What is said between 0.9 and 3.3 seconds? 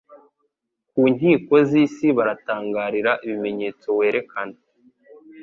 nkiko z’isi baratangarira